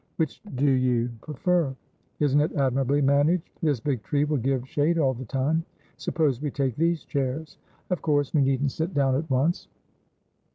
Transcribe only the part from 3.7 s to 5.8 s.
big tree will give shade all the time.